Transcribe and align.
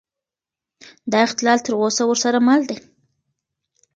دا 1.11 1.19
اختلال 1.27 1.59
تر 1.65 1.71
اوسه 1.81 2.03
ورسره 2.07 2.37
مل 2.47 2.61
دی. 2.69 2.77